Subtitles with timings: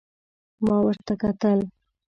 [0.65, 1.59] ما ورته کتل،